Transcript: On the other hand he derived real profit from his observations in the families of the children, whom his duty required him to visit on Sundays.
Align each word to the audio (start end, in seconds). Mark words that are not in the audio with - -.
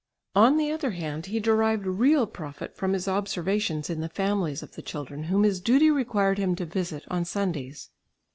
On 0.35 0.57
the 0.57 0.71
other 0.71 0.89
hand 0.89 1.27
he 1.27 1.39
derived 1.39 1.85
real 1.85 2.25
profit 2.25 2.75
from 2.75 2.93
his 2.93 3.07
observations 3.07 3.87
in 3.87 4.01
the 4.01 4.09
families 4.09 4.63
of 4.63 4.73
the 4.73 4.81
children, 4.81 5.25
whom 5.25 5.43
his 5.43 5.61
duty 5.61 5.91
required 5.91 6.39
him 6.39 6.55
to 6.55 6.65
visit 6.65 7.03
on 7.11 7.23
Sundays. 7.23 7.91